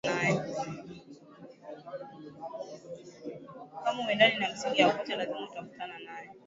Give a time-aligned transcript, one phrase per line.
[3.83, 6.29] kama huendani na misingi ya kocha lazima utavutana naye